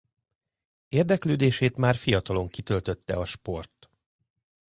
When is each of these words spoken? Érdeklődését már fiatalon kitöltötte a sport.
Érdeklődését 0.89 1.77
már 1.77 1.95
fiatalon 1.95 2.47
kitöltötte 2.47 3.15
a 3.15 3.25
sport. 3.25 3.89